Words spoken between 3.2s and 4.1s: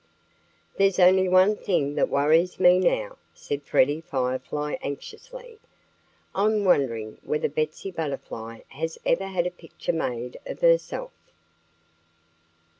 said Freddie